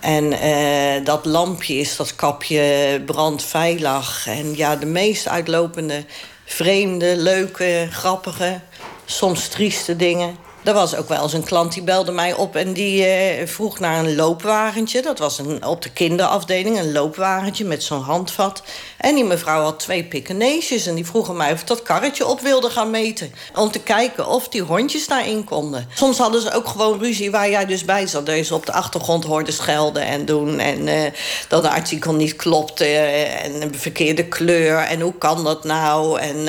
[0.00, 4.26] En uh, dat lampje is dat kapje brandveilig.
[4.26, 6.04] En ja, de meest uitlopende,
[6.44, 8.60] vreemde, leuke, grappige,
[9.04, 10.47] soms trieste dingen.
[10.68, 13.06] Er was ook wel eens een klant die belde mij op en die
[13.40, 15.02] uh, vroeg naar een loopwagentje.
[15.02, 18.62] Dat was een, op de kinderafdeling een loopwagentje met zo'n handvat.
[18.98, 22.40] En die mevrouw had twee Pekkineesjes en die vroegen mij of ik dat karretje op
[22.40, 23.32] wilde gaan meten.
[23.54, 25.88] Om te kijken of die hondjes daarin konden.
[25.94, 28.28] Soms hadden ze ook gewoon ruzie waar jij dus bij zat.
[28.44, 30.58] Ze op de achtergrond hoorde schelden en doen.
[30.58, 31.02] En uh,
[31.48, 34.78] dat de artikel niet klopte en een verkeerde kleur.
[34.78, 36.20] En hoe kan dat nou?
[36.20, 36.48] En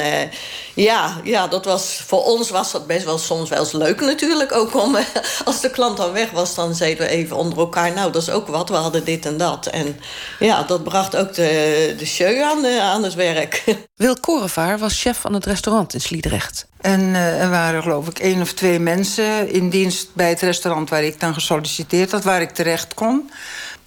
[0.73, 4.51] ja, ja, dat was, voor ons was dat best wel soms wel eens leuk natuurlijk
[4.51, 4.97] ook om,
[5.45, 8.29] als de klant dan weg was, dan zeiden we even onder elkaar: Nou, dat is
[8.29, 9.65] ook wat, we hadden dit en dat.
[9.65, 9.99] En
[10.39, 13.63] ja, dat bracht ook de, de show aan, aan het werk.
[13.95, 16.67] Wil Korevaar was chef van het restaurant in Sliedrecht.
[16.81, 20.89] En uh, er waren geloof ik één of twee mensen in dienst bij het restaurant
[20.89, 23.31] waar ik dan gesolliciteerd had, waar ik terecht kon.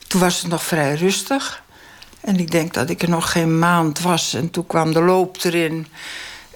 [0.07, 1.63] Toen was het nog vrij rustig.
[2.21, 4.35] En ik denk dat ik er nog geen maand was.
[4.35, 5.87] En toen kwam de loop erin.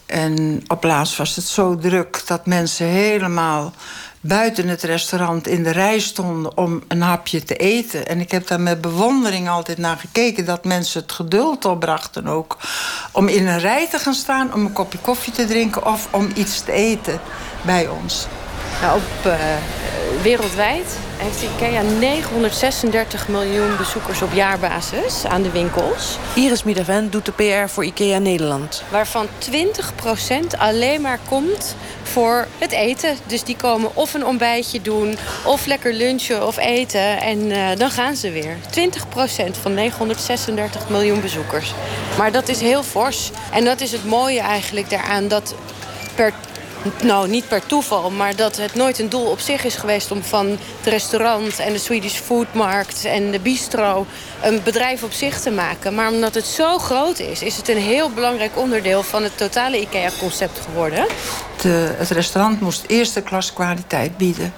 [0.06, 3.72] En op laatst was het zo druk dat mensen helemaal
[4.20, 8.06] buiten het restaurant in de rij stonden om een hapje te eten.
[8.06, 12.56] En ik heb daar met bewondering altijd naar gekeken dat mensen het geduld opbrachten ook.
[13.12, 16.30] Om in een rij te gaan staan om een kopje koffie te drinken of om
[16.34, 17.20] iets te eten
[17.62, 18.26] bij ons.
[18.80, 19.34] Nou, op uh,
[20.22, 26.18] wereldwijd heeft IKEA 936 miljoen bezoekers op jaarbasis aan de winkels.
[26.34, 28.82] Iris Middaven doet de PR voor IKEA Nederland.
[28.90, 33.16] Waarvan 20% alleen maar komt voor het eten.
[33.26, 37.20] Dus die komen of een ontbijtje doen, of lekker lunchen of eten.
[37.20, 38.56] En uh, dan gaan ze weer.
[39.50, 41.74] 20% van 936 miljoen bezoekers.
[42.18, 43.30] Maar dat is heel fors.
[43.52, 45.54] En dat is het mooie eigenlijk daaraan dat
[46.14, 46.32] per
[47.02, 50.10] nou, niet per toeval, maar dat het nooit een doel op zich is geweest...
[50.10, 54.06] om van het restaurant en de Swedish Foodmarkt en de bistro...
[54.42, 55.94] een bedrijf op zich te maken.
[55.94, 59.02] Maar omdat het zo groot is, is het een heel belangrijk onderdeel...
[59.02, 61.06] van het totale IKEA-concept geworden.
[61.62, 64.52] De, het restaurant moest eerste klas kwaliteit bieden.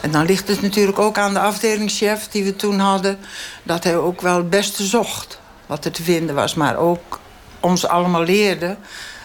[0.00, 3.18] En dan ligt het natuurlijk ook aan de afdelingschef die we toen hadden...
[3.62, 6.54] dat hij ook wel het beste zocht wat er te vinden was.
[6.54, 7.20] Maar ook
[7.60, 8.76] ons allemaal leerde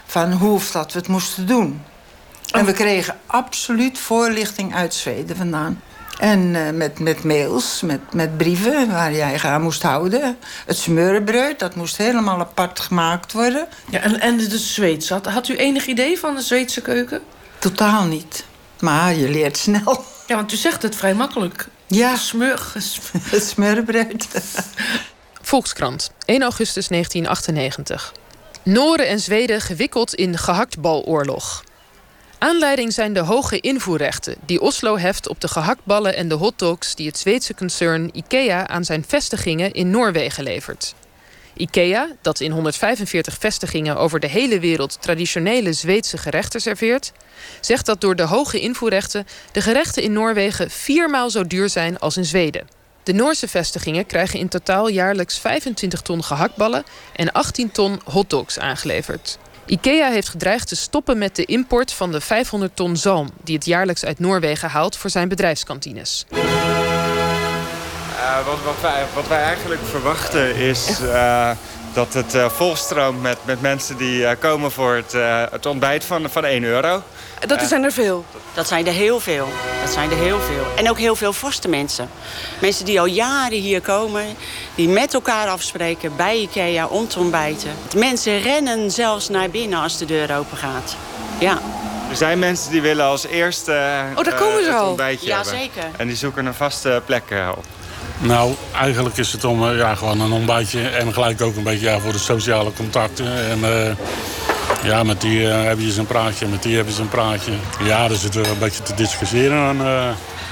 [0.06, 1.82] van hoe dat we het moesten doen.
[2.54, 5.82] En we kregen absoluut voorlichting uit Zweden vandaan.
[6.20, 10.38] En uh, met, met mails, met, met brieven waar jij aan moest houden.
[10.66, 13.68] Het smeurenbreud, dat moest helemaal apart gemaakt worden.
[13.89, 17.22] Ja, en, en de Zweeds, had, had u enig idee van de Zweedse keuken?
[17.60, 18.46] Totaal niet.
[18.80, 20.04] Maar je leert snel.
[20.28, 21.68] Ja, want u zegt het vrij makkelijk.
[21.88, 22.16] Ja.
[22.16, 22.74] Smeur.
[23.30, 24.28] Het smeurenbreud.
[25.42, 28.13] Volkskrant, 1 augustus 1998.
[28.63, 31.63] Noren en Zweden gewikkeld in gehaktbaloorlog.
[32.44, 37.08] Aanleiding zijn de hoge invoerrechten die Oslo heft op de gehaktballen en de hotdogs die
[37.08, 40.94] het Zweedse concern IKEA aan zijn vestigingen in Noorwegen levert.
[41.54, 47.12] IKEA, dat in 145 vestigingen over de hele wereld traditionele Zweedse gerechten serveert,
[47.60, 52.18] zegt dat door de hoge invoerrechten de gerechten in Noorwegen viermaal zo duur zijn als
[52.18, 52.68] in Zweden.
[53.04, 56.84] De Noorse vestigingen krijgen in totaal jaarlijks 25 ton gehaktballen
[57.16, 59.38] en 18 ton hotdogs aangeleverd.
[59.65, 63.30] IKEA heeft gedreigd te stoppen met de import van de 500 ton zalm...
[63.43, 66.26] die het jaarlijks uit Noorwegen haalt voor zijn bedrijfskantines.
[66.32, 66.39] Uh,
[68.45, 68.58] wat,
[69.13, 70.99] wat, wij, eigenlijk verwachten is...
[71.02, 71.52] Uh,
[71.94, 76.04] dat het uh, volstroomt met, met mensen die uh, komen voor het, uh, het ontbijt
[76.04, 77.02] van, van 1 euro.
[77.48, 78.26] Dat zijn er veel?
[78.54, 79.48] Dat zijn er heel veel.
[79.84, 80.66] Dat zijn er heel veel.
[80.76, 82.10] En ook heel veel vaste mensen.
[82.62, 84.26] Mensen die al jaren hier komen,
[84.76, 87.72] die met elkaar afspreken bij IKEA om te ontbijten.
[87.96, 90.96] Mensen rennen zelfs naar binnen als de deur open gaat.
[91.40, 91.62] Ja.
[92.10, 93.72] Er zijn mensen die willen als eerste
[94.16, 94.88] oh, daar komen ze het al.
[94.88, 95.60] ontbijtje ja, hebben.
[95.60, 95.84] zeker.
[95.98, 97.24] En die zoeken een vaste plek
[97.58, 97.66] op.
[98.24, 102.00] Nou, eigenlijk is het om ja, gewoon een ontbijtje en gelijk ook een beetje ja,
[102.00, 103.50] voor de sociale contacten.
[103.50, 103.96] En uh,
[104.84, 107.52] ja, met die uh, hebben ze een praatje, met die hebben ze een praatje.
[107.84, 109.78] Ja, dan zitten we een beetje te discussiëren en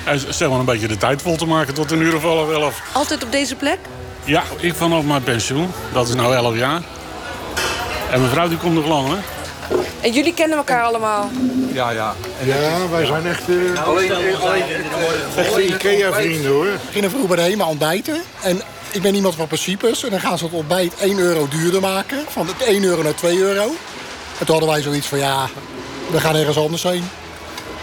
[0.06, 2.52] uh, zeg maar een beetje de tijd vol te maken tot een uur of half
[2.52, 2.82] elf.
[2.92, 3.80] Altijd op deze plek?
[4.24, 5.72] Ja, ik vanaf mijn pensioen.
[5.94, 6.82] Dat is nou elf jaar.
[8.12, 9.16] En mijn vrouw die komt nog lang, hè?
[10.02, 11.30] En jullie kennen elkaar allemaal?
[11.74, 12.16] Ja, ja.
[12.44, 14.64] ja, wij zijn echt, uh, alleen, alleen,
[15.36, 16.66] echte Ikea-vrienden, hoor.
[16.66, 18.22] We gingen vroeger bij de HEMA ontbijten.
[18.42, 18.62] En
[18.92, 20.04] ik ben iemand van principes.
[20.04, 22.18] En dan gaan ze het ontbijt 1 euro duurder maken.
[22.30, 23.64] Van 1 euro naar 2 euro.
[24.40, 25.50] En toen hadden wij zoiets van, ja,
[26.12, 27.10] we gaan ergens anders heen.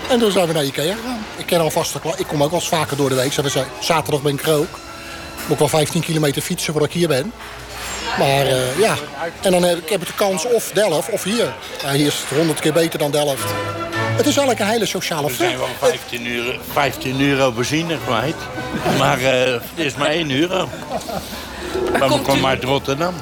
[0.08, 1.24] En toen zijn we naar Ikea gegaan.
[1.36, 3.32] Ik ken al vaste Ik kom ook wel eens vaker door de week.
[3.80, 4.78] Zaterdag ben ik er ook.
[5.42, 7.32] Moet ik wel 15 kilometer fietsen voordat ik hier ben.
[8.18, 8.94] Maar uh, ja,
[9.40, 11.54] en dan heb ik, heb ik de kans of Delft of hier.
[11.82, 13.44] Ja, hier is het 100 keer beter dan Delft.
[14.16, 15.50] Het is eigenlijk een hele sociale film.
[15.50, 18.36] We zijn wel 15 euro, 15 euro benzine kwijt.
[18.98, 20.68] Maar uh, het is maar 1 euro.
[21.98, 23.14] Maar we komen uit Rotterdam.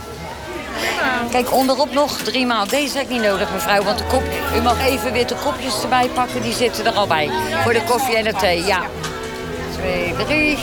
[1.30, 2.66] Kijk, onderop nog drie maal.
[2.66, 3.82] Deze heb ik niet nodig, mevrouw.
[3.82, 4.22] Want de kop,
[4.56, 6.42] u mag even witte kopjes erbij pakken.
[6.42, 7.30] Die zitten er al bij.
[7.62, 8.82] Voor de koffie en de thee, ja.
[9.72, 10.59] Twee, drie.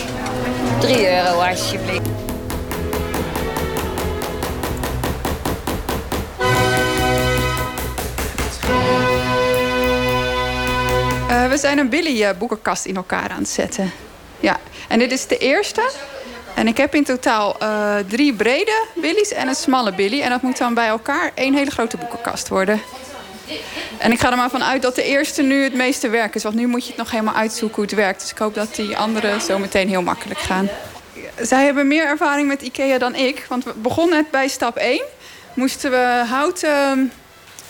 [0.79, 2.22] Drie euro, alsjeblieft.
[11.53, 13.91] We zijn een Billy-boekenkast in elkaar aan het zetten.
[14.39, 15.91] Ja, en dit is de eerste.
[16.55, 20.21] En ik heb in totaal uh, drie brede Billy's en een smalle Billy.
[20.21, 22.81] En dat moet dan bij elkaar één hele grote boekenkast worden.
[23.97, 26.43] En ik ga er maar van uit dat de eerste nu het meeste werk is.
[26.43, 28.21] Want nu moet je het nog helemaal uitzoeken hoe het werkt.
[28.21, 30.69] Dus ik hoop dat die andere zo meteen heel makkelijk gaan.
[31.41, 33.45] Zij hebben meer ervaring met IKEA dan ik.
[33.49, 35.01] Want we begonnen net bij stap 1.
[35.53, 37.11] Moesten we houten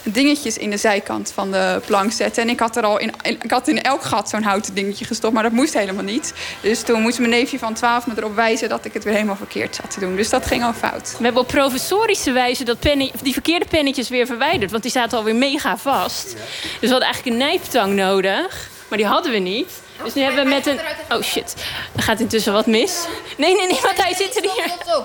[0.04, 2.44] dingetjes in de zijkant van de plank zetten.
[2.44, 5.34] En ik had er al in, ik had in elk gat zo'n houten dingetje gestopt,
[5.34, 6.34] maar dat moest helemaal niet.
[6.62, 9.36] Dus toen moest mijn neefje van 12 me erop wijzen dat ik het weer helemaal
[9.36, 10.16] verkeerd zat te doen.
[10.16, 11.16] Dus dat ging al fout.
[11.18, 14.72] We hebben op professorische wijze dat penny, die verkeerde pennetjes weer verwijderd.
[14.72, 16.34] Want die zaten alweer mega vast.
[16.34, 18.72] Dus we hadden eigenlijk een nijptang nodig.
[18.88, 19.82] Maar die hadden we niet.
[20.04, 20.80] Dus nu hebben we met een...
[21.10, 21.56] Oh shit,
[21.96, 23.06] er gaat intussen wat mis.
[23.38, 24.72] Nee, nee, nee, want hij zit er hier.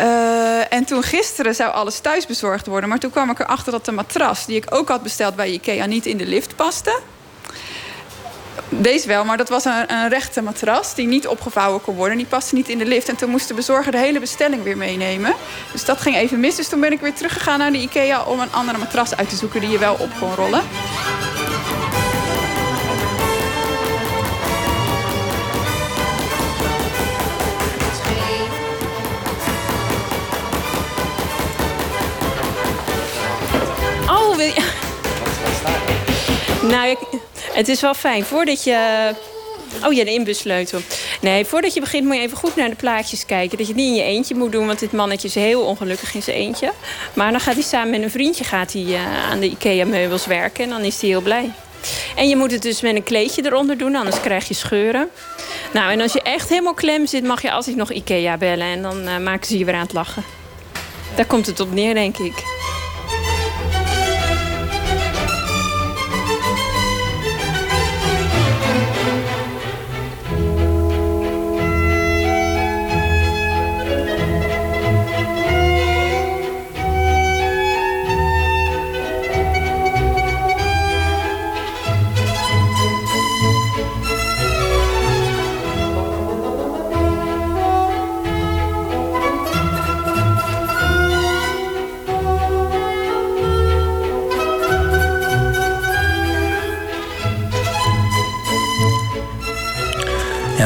[0.00, 2.88] Uh, en toen gisteren zou alles thuis bezorgd worden.
[2.88, 5.86] Maar toen kwam ik erachter dat de matras die ik ook had besteld bij Ikea
[5.86, 7.00] niet in de lift paste.
[8.68, 12.16] Deze wel, maar dat was een, een rechte matras die niet opgevouwen kon worden.
[12.16, 13.08] Die paste niet in de lift.
[13.08, 15.34] En toen moest de bezorger de hele bestelling weer meenemen.
[15.72, 16.56] Dus dat ging even mis.
[16.56, 19.36] Dus toen ben ik weer teruggegaan naar de Ikea om een andere matras uit te
[19.36, 20.62] zoeken die je wel op kon rollen.
[36.62, 36.96] Nou,
[37.52, 38.24] het is wel fijn.
[38.24, 39.10] Voordat je...
[39.84, 40.80] Oh ja, de inbussleutel.
[41.20, 43.58] Nee, voordat je begint moet je even goed naar de plaatjes kijken.
[43.58, 46.14] Dat je het niet in je eentje moet doen, want dit mannetje is heel ongelukkig
[46.14, 46.72] in zijn eentje.
[47.14, 50.64] Maar dan gaat hij samen met een vriendje gaat hij, uh, aan de IKEA-meubels werken
[50.64, 51.50] en dan is hij heel blij.
[52.16, 55.08] En je moet het dus met een kleedje eronder doen, anders krijg je scheuren.
[55.72, 58.66] Nou, en als je echt helemaal klem zit, mag je altijd nog IKEA bellen.
[58.66, 60.24] En dan uh, maken ze je weer aan het lachen.
[61.14, 62.57] Daar komt het op neer, denk ik.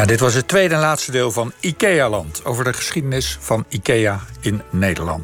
[0.07, 2.45] Dit was het tweede en laatste deel van IKEA-land...
[2.45, 5.21] over de geschiedenis van IKEA in Nederland.